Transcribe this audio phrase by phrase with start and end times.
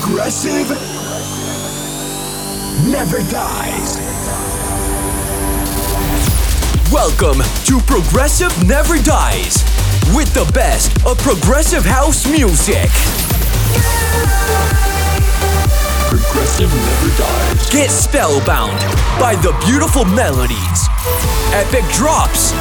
[0.00, 0.70] Progressive
[2.90, 3.96] never dies.
[6.92, 9.62] Welcome to Progressive Never Dies
[10.14, 12.90] with the best of progressive house music.
[16.08, 17.70] Progressive never dies.
[17.70, 18.78] Get spellbound
[19.20, 20.88] by the beautiful melodies,
[21.52, 22.52] epic drops,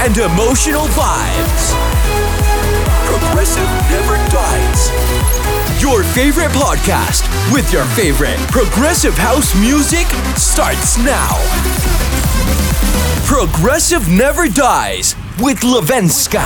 [0.00, 1.74] and emotional vibes.
[3.06, 5.67] Progressive never dies.
[5.80, 7.22] Your favorite podcast
[7.52, 10.06] with your favorite progressive house music
[10.36, 11.30] starts now.
[13.24, 16.38] Progressive Never Dies with Levensky.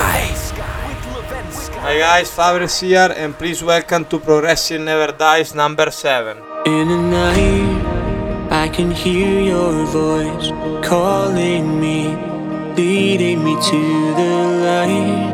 [1.81, 6.37] Hi guys, Fabrice here and please welcome to Progressive Never Dies number 7.
[6.67, 10.51] In the night, I can hear your voice
[10.87, 12.15] calling me,
[12.77, 15.33] leading me to the light.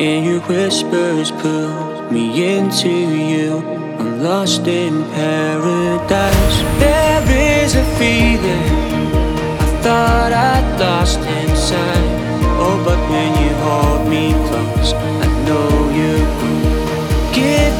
[0.00, 3.58] And your whispers pull me into you.
[3.98, 6.56] I'm lost in paradise.
[6.78, 8.72] There is a feeling
[9.60, 12.10] I thought I'd lost inside.
[12.62, 16.14] Oh, but when you hold me close, I know you
[17.32, 17.79] give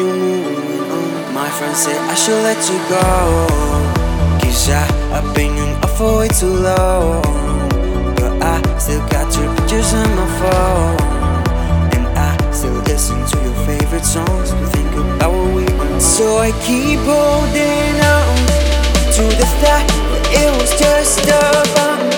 [0.00, 3.46] My friends said I should let you go.
[4.40, 7.22] Cause I've been young up for way too long.
[8.16, 10.96] But I still got your pictures on my phone.
[11.94, 16.00] And I still listen to your favorite songs to think about what we went.
[16.00, 18.36] So I keep holding on
[19.16, 22.09] to the thought that it was just a bump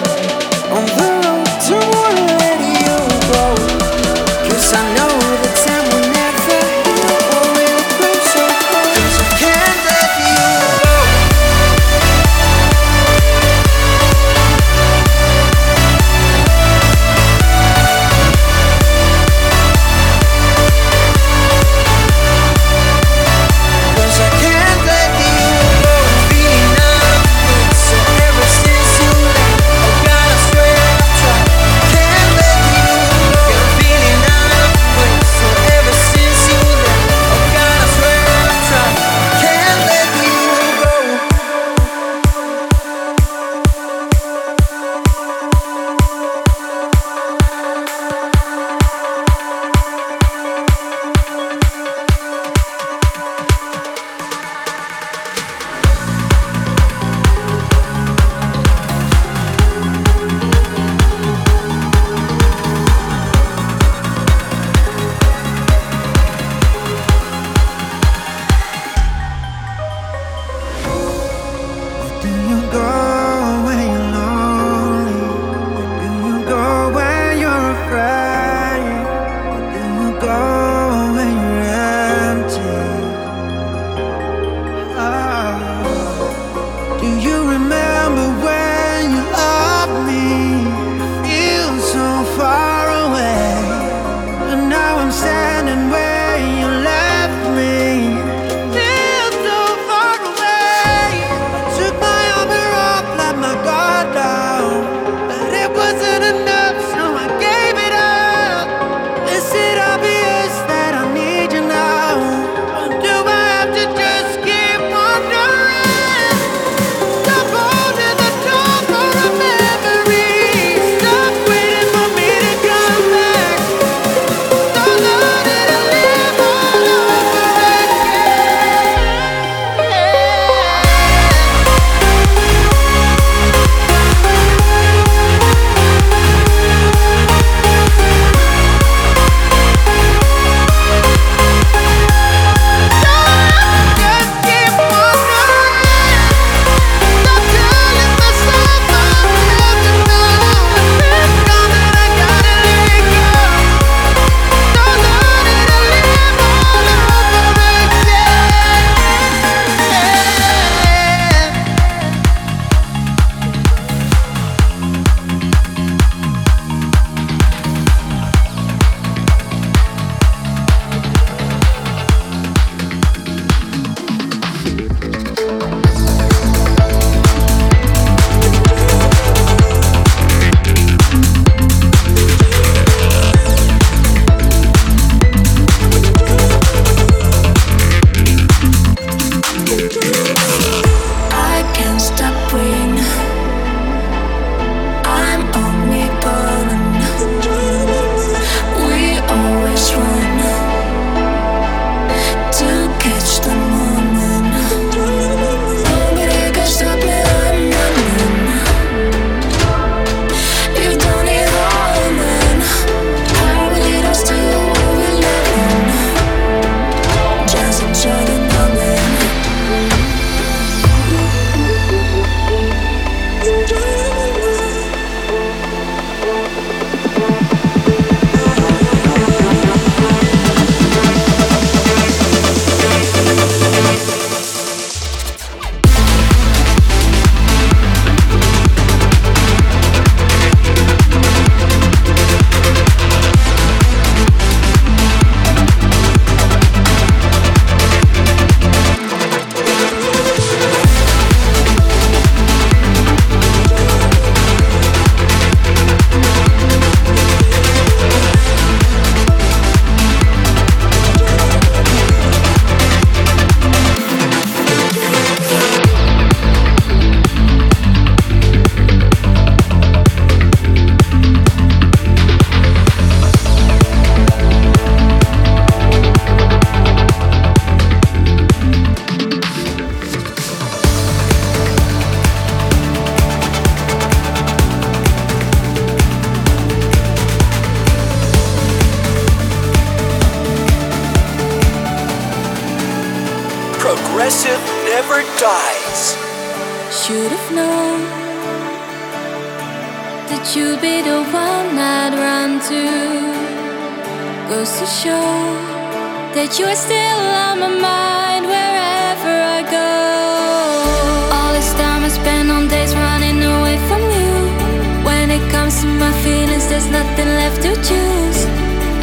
[315.84, 318.40] my feelings, there's nothing left to choose.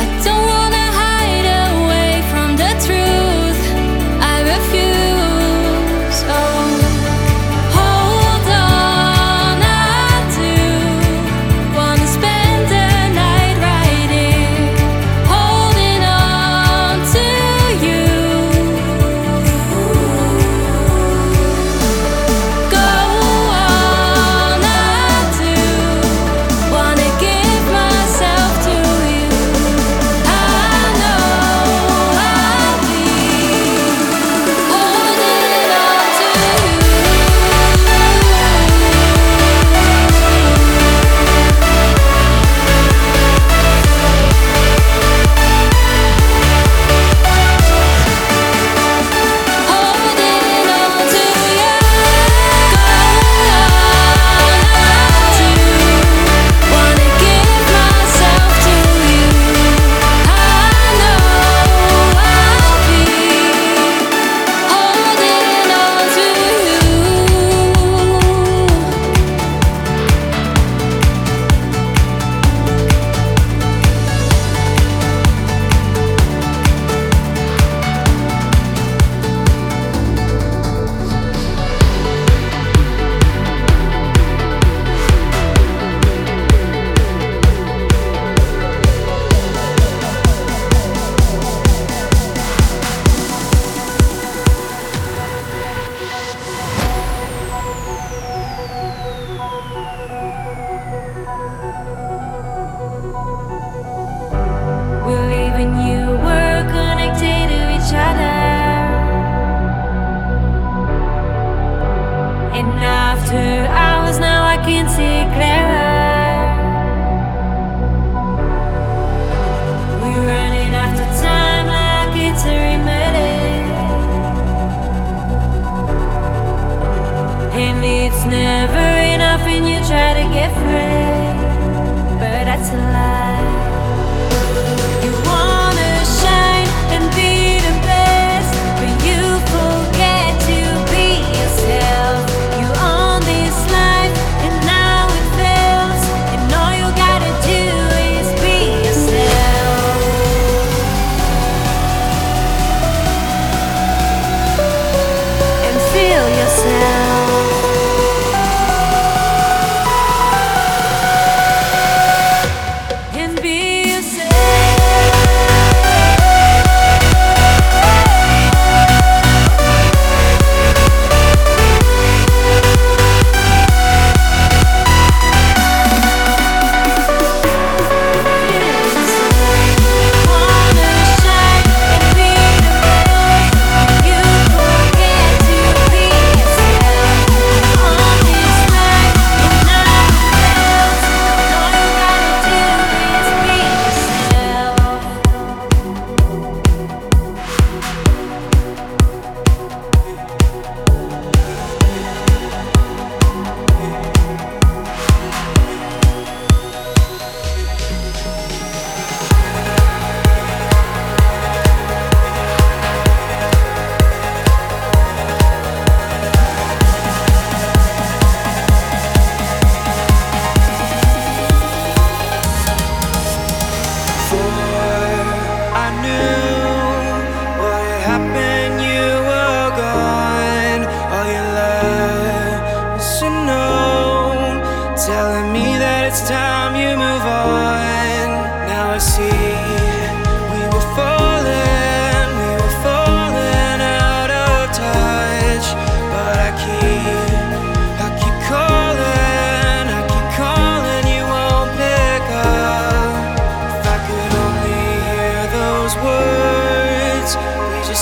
[0.04, 0.59] I don't want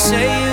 [0.09, 0.46] say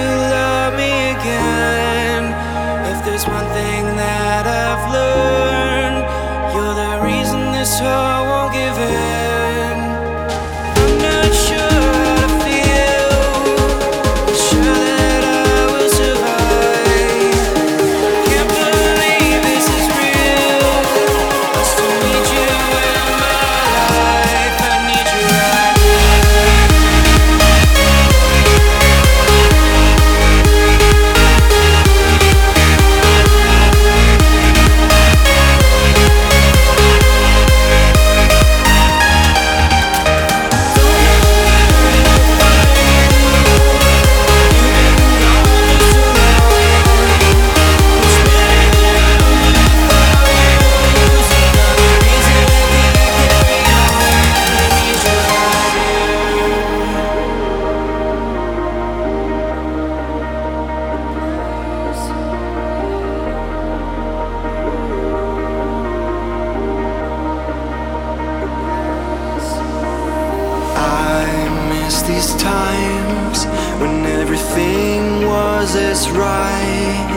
[75.74, 77.08] is right.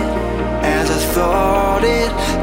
[0.64, 2.37] As I thought it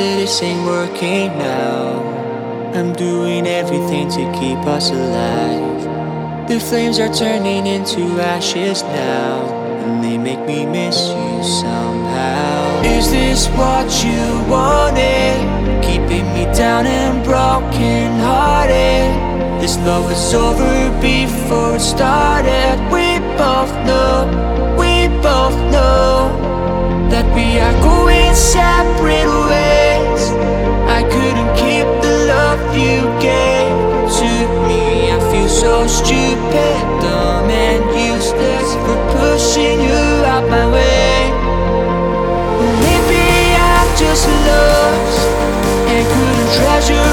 [0.00, 2.00] that this ain't working now.
[2.74, 6.48] I'm doing everything to keep us alive.
[6.48, 8.02] The flames are turning into
[8.34, 9.34] ashes now,
[9.82, 12.82] and they make me miss you somehow.
[12.96, 15.36] Is this what you wanted?
[15.84, 19.10] Keeping me down and broken hearted.
[19.60, 22.76] This love is over before it started.
[22.94, 24.16] We both know,
[24.80, 26.32] we both know
[27.12, 29.79] that we are going separate ways
[31.12, 33.74] couldn't keep the love you gave
[34.18, 34.32] to
[34.68, 35.10] me.
[35.14, 37.82] I feel so stupid, dumb, and
[38.14, 41.30] useless for pushing you out my way.
[42.84, 43.24] Maybe
[43.76, 45.20] I just lost
[45.92, 47.09] and couldn't treasure.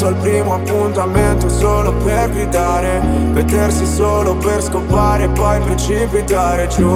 [0.00, 3.00] dietro al primo appuntamento solo per gridare
[3.32, 6.86] Vedersi solo per scopare e poi precipitare giù.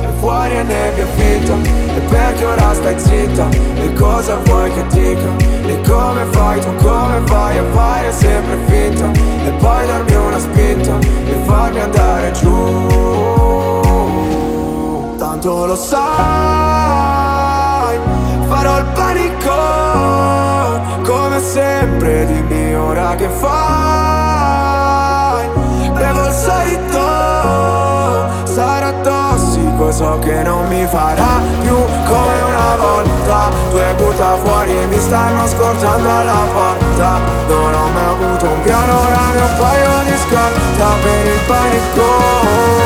[0.00, 1.54] E fuori è nebbia finta
[1.94, 3.48] E perché ora stai zitta?
[3.76, 5.28] E cosa vuoi che dica?
[5.66, 9.10] E come fai tu come fai a fare sempre finta?
[9.44, 12.86] E poi darmi una spinta E farmi andare giù.
[15.16, 16.04] Tanto lo sai
[18.48, 24.68] Farò il manicò Come sempre dimmi ora che fai.
[25.92, 26.98] Bevo il solito
[28.44, 33.50] Sarà tossico, so che non mi farà più come una volta.
[33.70, 37.18] Due butta fuori mi stanno scorgiando alla porta.
[37.48, 41.40] Non ho mai avuto un piano, ora ne ho un paio di scarta Per il
[41.46, 42.85] panico.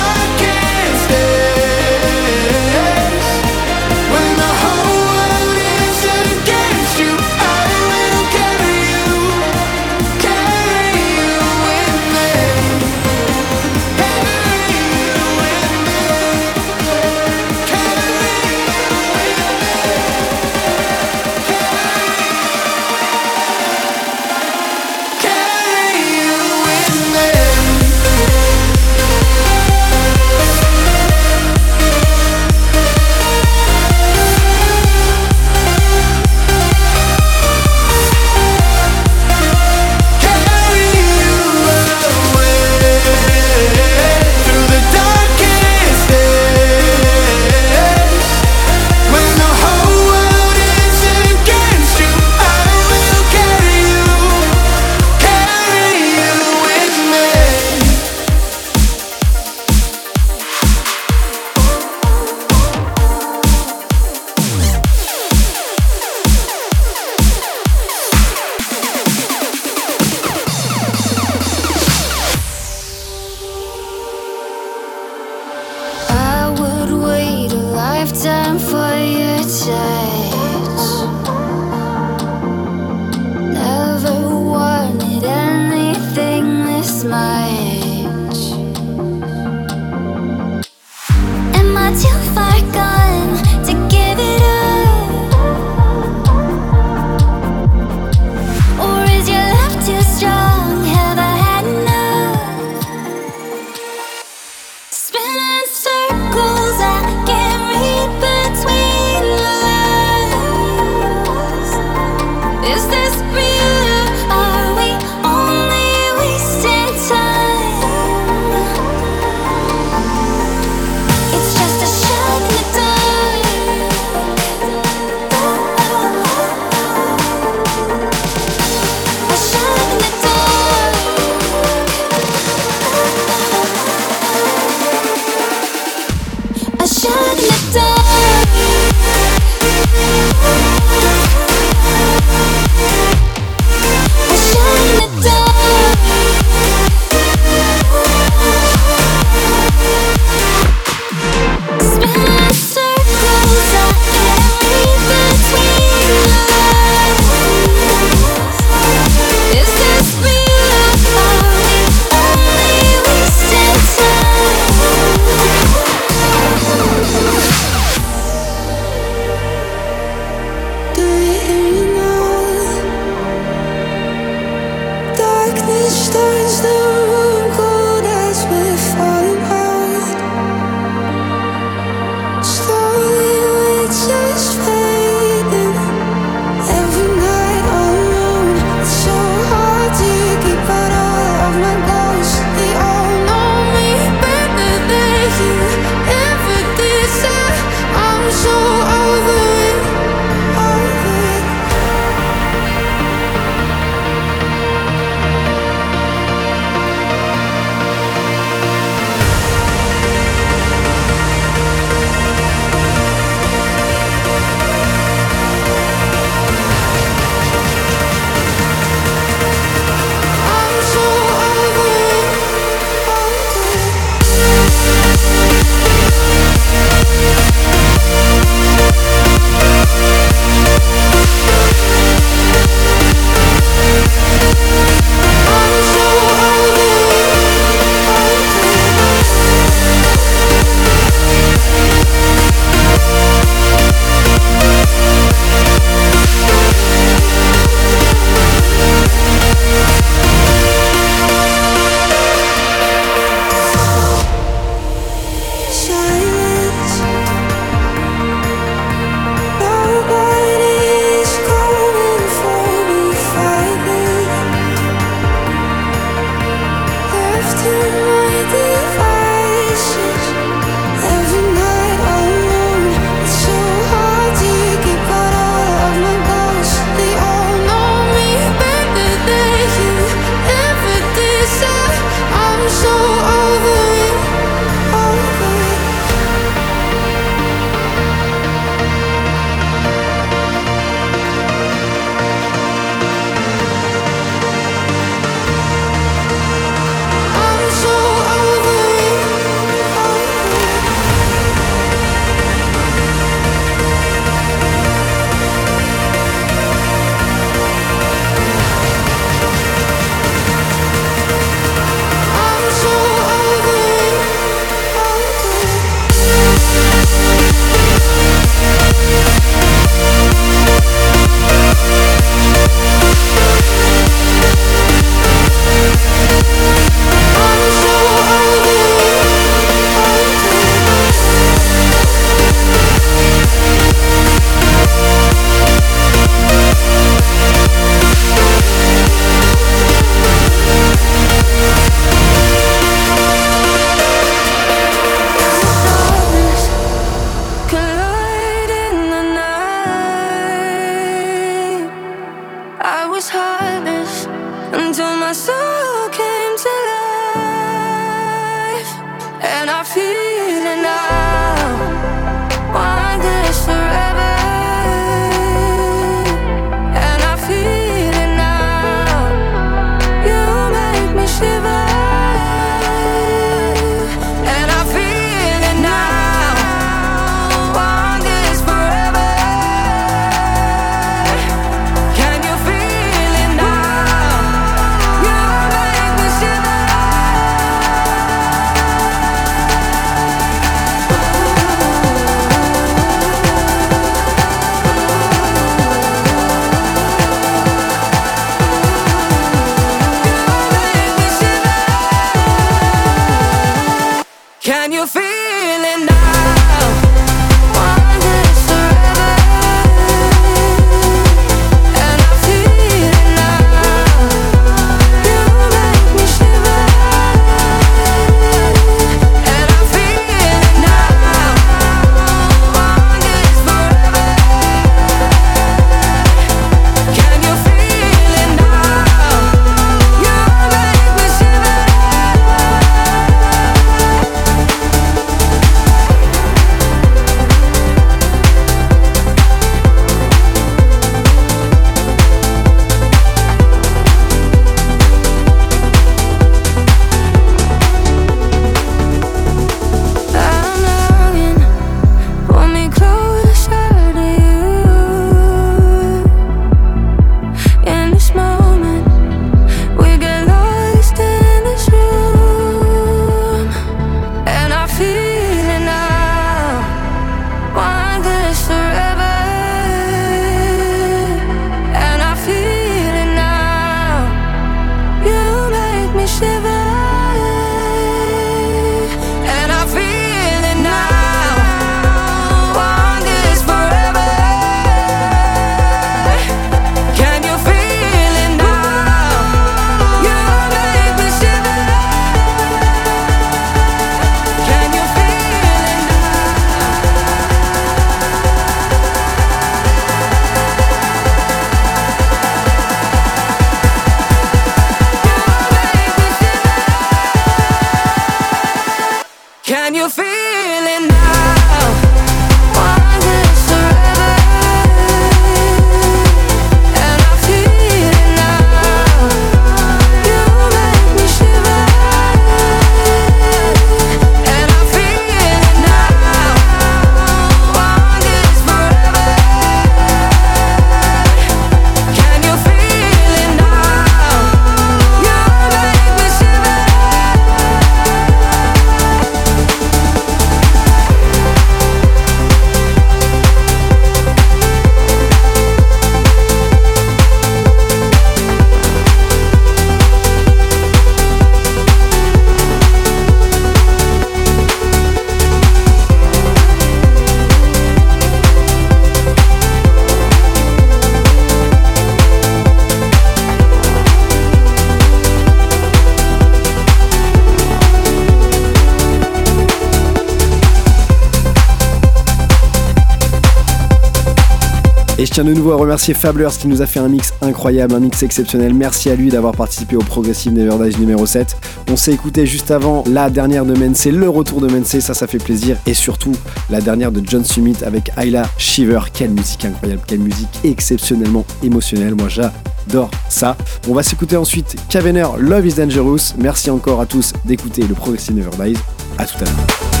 [575.43, 578.73] de nouveau à remercier Fablers qui nous a fait un mix incroyable, un mix exceptionnel.
[578.73, 581.57] Merci à lui d'avoir participé au Progressive Never Dies numéro 7.
[581.89, 585.27] On s'est écouté juste avant la dernière de Mensei, le retour de Mensei, ça ça
[585.27, 585.77] fait plaisir.
[585.87, 586.33] Et surtout
[586.69, 588.99] la dernière de John Summit avec Ayla Shiver.
[589.13, 592.15] Quelle musique incroyable, quelle musique exceptionnellement émotionnelle.
[592.15, 593.57] Moi j'adore ça.
[593.89, 596.35] On va s'écouter ensuite Cavener Love is Dangerous.
[596.37, 598.79] Merci encore à tous d'écouter le Progressive Never Dies.
[599.17, 600.00] À tout à l'heure.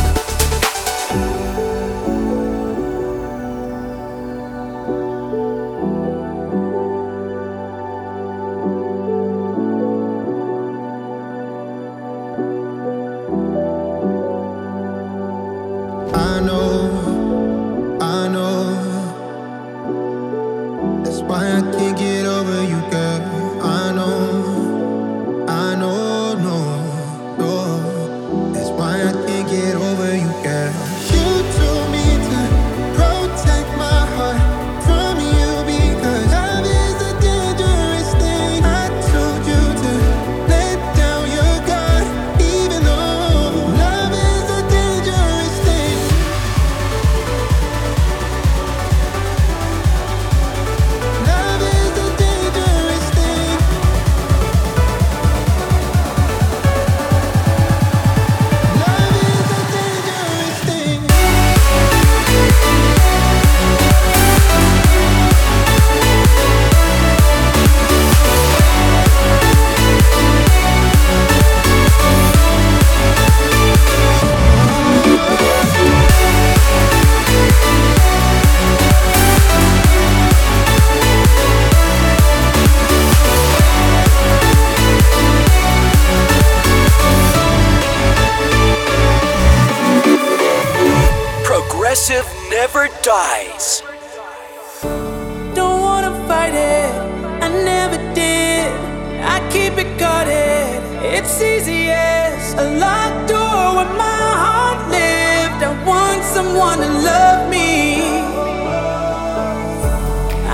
[106.71, 108.01] wanna love me.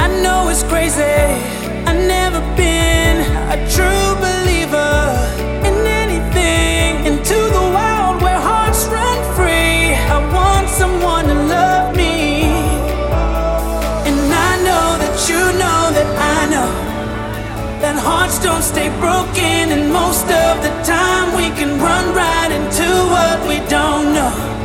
[0.04, 1.20] I know it's crazy.
[1.88, 3.18] I've never been
[3.56, 4.96] a true believer
[5.68, 7.06] in anything.
[7.10, 9.94] Into the wild where hearts run free.
[10.16, 12.16] I want someone to love me.
[14.10, 16.70] And I know that you know that I know
[17.82, 19.64] that hearts don't stay broken.
[19.76, 24.57] And most of the time we can run right into what we don't know.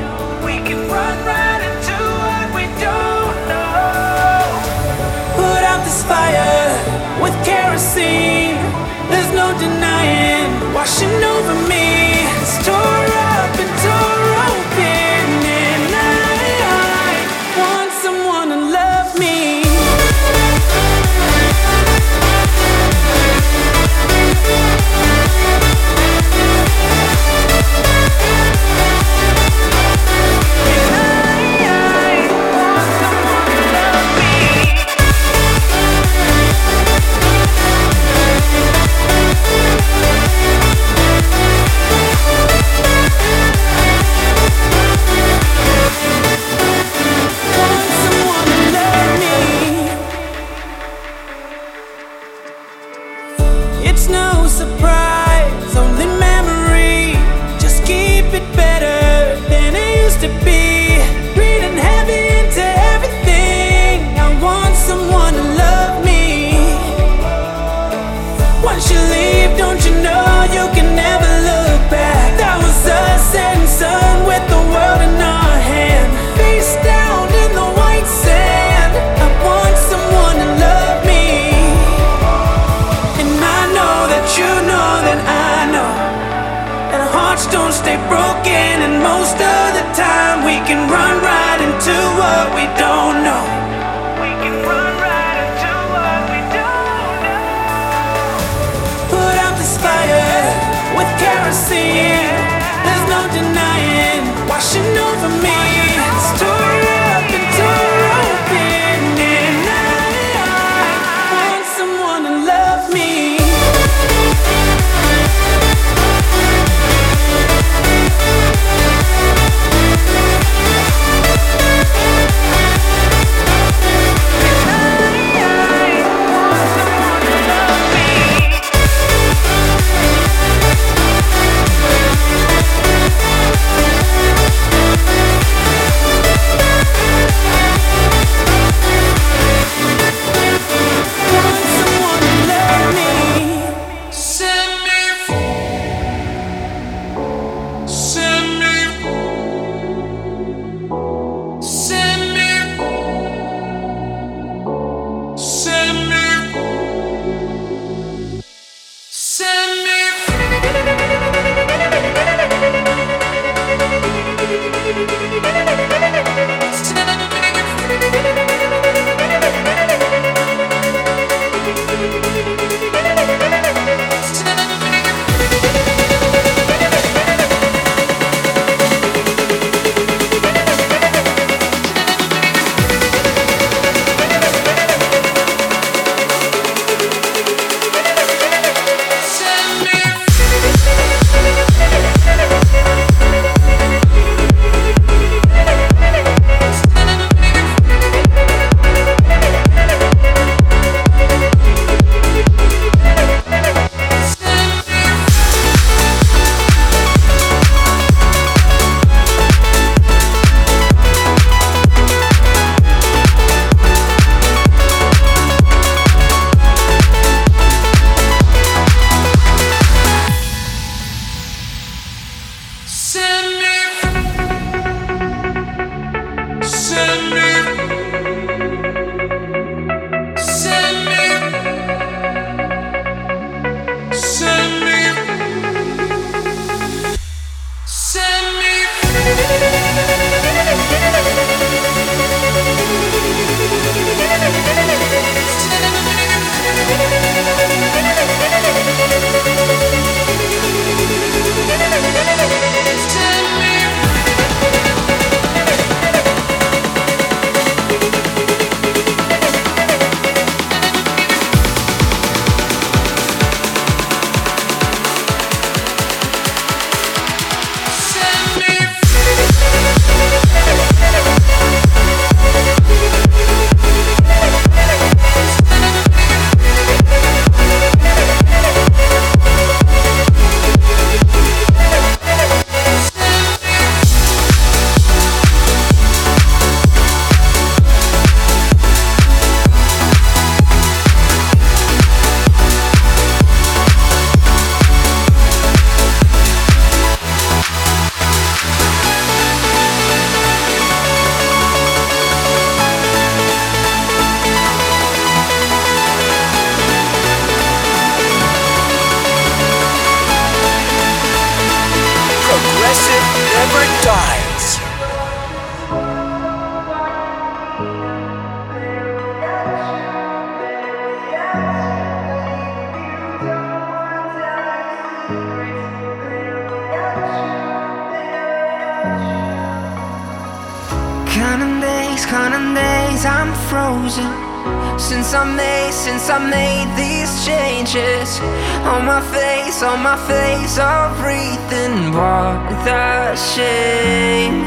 [339.83, 344.63] On my face, I'm breathing What the shame.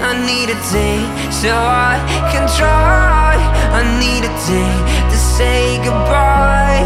[0.00, 2.00] I need a day so I
[2.32, 3.36] can try.
[3.78, 4.74] I need a day
[5.10, 6.80] to say goodbye.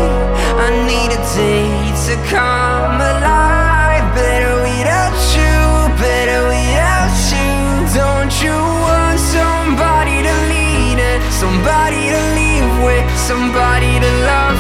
[0.67, 1.71] I need a day
[2.07, 4.05] to come alive.
[4.15, 5.59] Better without you,
[6.03, 7.55] better without you.
[7.95, 14.59] Don't you want somebody to lean in Somebody to live with, somebody to love.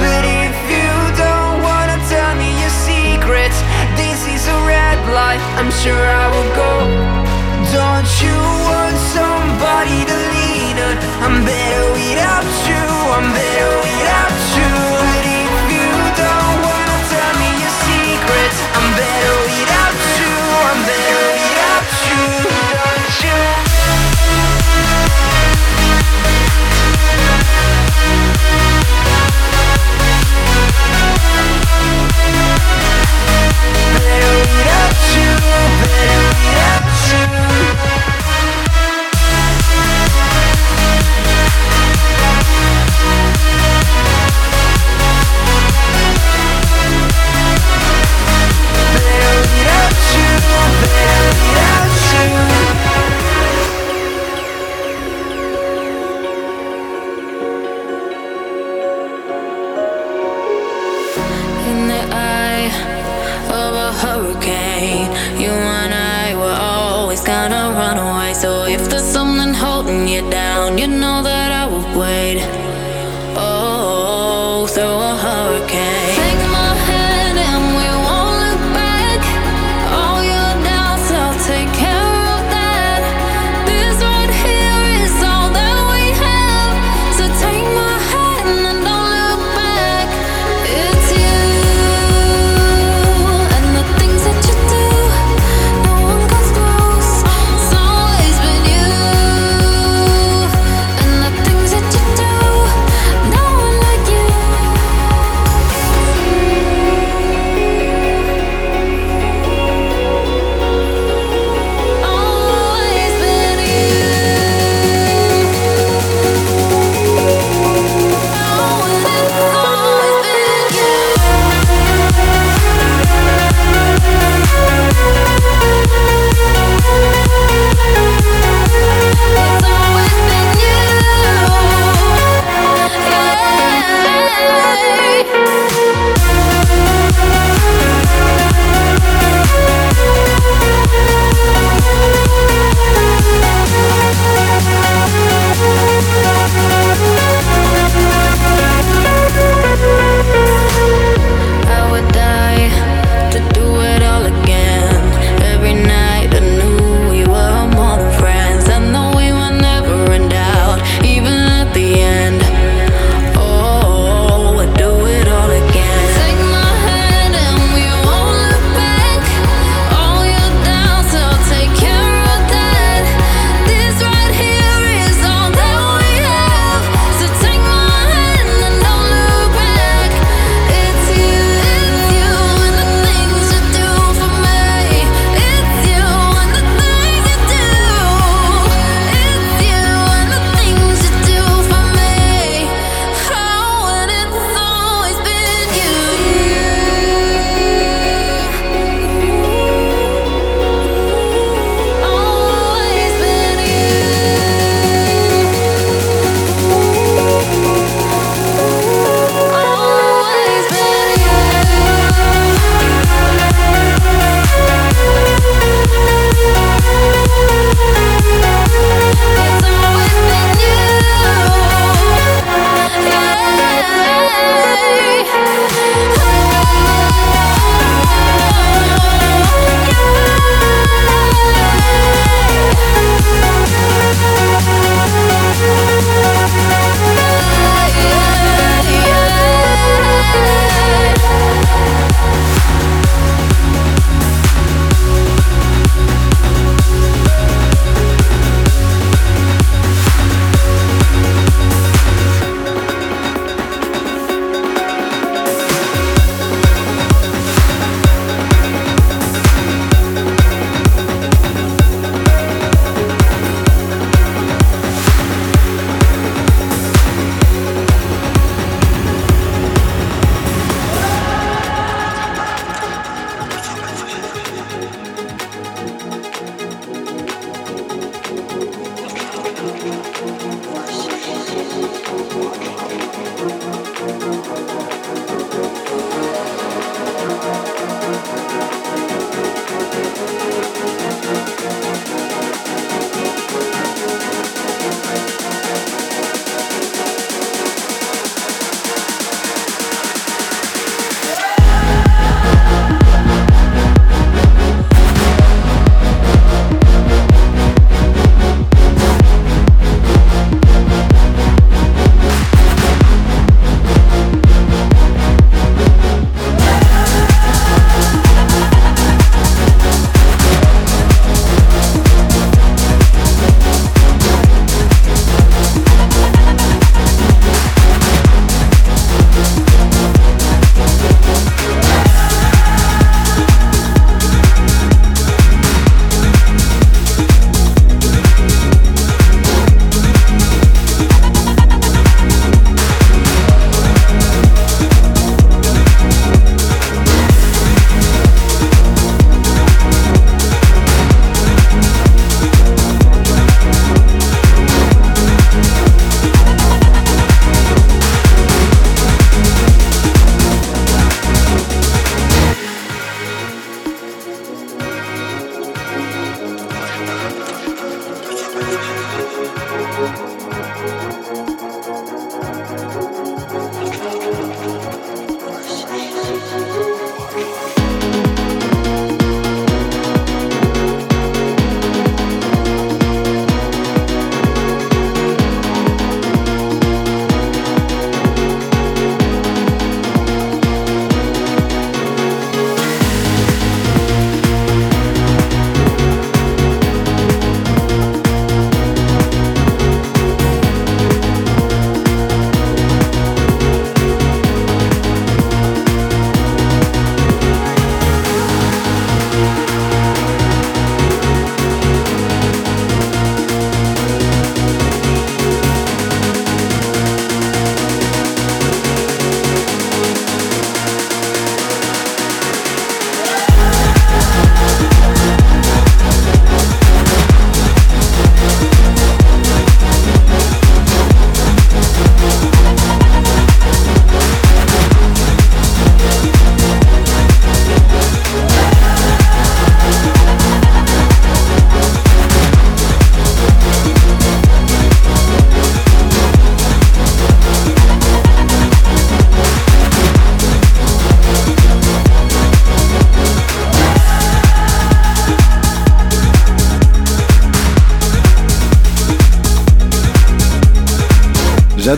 [0.00, 0.27] But
[4.54, 6.72] a red light, I'm sure I will go.
[7.76, 8.36] Don't you
[8.68, 10.96] want somebody to lean on?
[11.24, 12.84] I'm better without you,
[13.16, 14.72] I'm better without you.
[15.12, 15.88] But if you
[16.24, 20.34] don't wanna tell me your secrets I'm better without you,
[20.70, 22.57] I'm better without you
[34.38, 35.28] Without you,
[35.82, 37.47] better without you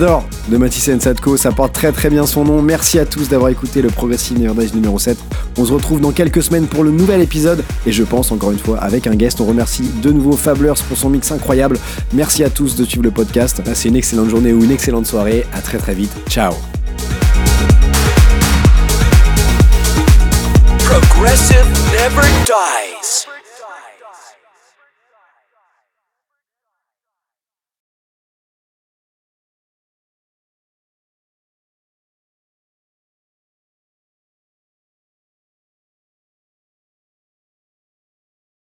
[0.01, 2.63] J'adore de Matisse Sadko, ça porte très très bien son nom.
[2.63, 5.19] Merci à tous d'avoir écouté le Progressive Dies numéro 7.
[5.59, 8.59] On se retrouve dans quelques semaines pour le nouvel épisode et je pense encore une
[8.59, 9.43] fois avec un guest.
[9.43, 11.79] On remercie de nouveau Fablers pour son mix incroyable.
[12.15, 13.63] Merci à tous de suivre le podcast.
[13.63, 15.45] Passez une excellente journée ou une excellente soirée.
[15.53, 16.13] À très très vite.
[16.31, 16.55] Ciao.
[20.79, 22.90] Progressive never dies.